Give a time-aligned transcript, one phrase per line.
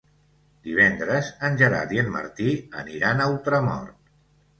[0.67, 2.47] Divendres en Gerard i en Martí
[2.85, 3.95] aniran a Ultramort.